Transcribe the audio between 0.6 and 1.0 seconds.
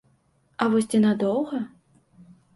А вось